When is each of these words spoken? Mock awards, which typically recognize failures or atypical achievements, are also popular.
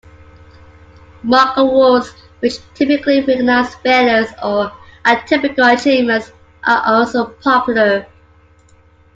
Mock 1.21 1.57
awards, 1.57 2.09
which 2.39 2.55
typically 2.73 3.19
recognize 3.19 3.75
failures 3.75 4.29
or 4.43 4.71
atypical 5.05 5.77
achievements, 5.79 6.31
are 6.63 6.81
also 6.87 7.25
popular. 7.25 8.07